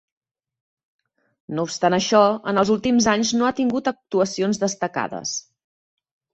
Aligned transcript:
No 1.57 1.65
obstant 1.69 1.97
això, 1.99 2.23
en 2.53 2.61
els 2.63 2.73
últims 2.77 3.11
anys 3.13 3.35
no 3.39 3.49
ha 3.51 3.55
tingut 3.63 3.93
actuacions 3.95 4.65
destacades. 4.67 5.39